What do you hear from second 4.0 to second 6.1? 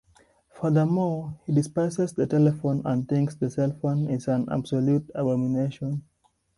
is "an absolute abomination"